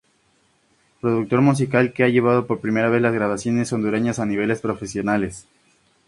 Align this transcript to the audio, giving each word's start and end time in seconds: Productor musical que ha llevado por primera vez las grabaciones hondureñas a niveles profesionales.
Productor 0.99 1.41
musical 1.41 1.93
que 1.93 2.03
ha 2.03 2.09
llevado 2.09 2.47
por 2.47 2.59
primera 2.59 2.89
vez 2.89 3.03
las 3.03 3.13
grabaciones 3.13 3.71
hondureñas 3.71 4.17
a 4.17 4.25
niveles 4.25 4.59
profesionales. 4.59 5.45